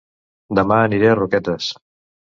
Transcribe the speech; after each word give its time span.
Dema 0.59 0.79
aniré 0.87 1.13
a 1.13 1.21
Roquetes 1.23 1.73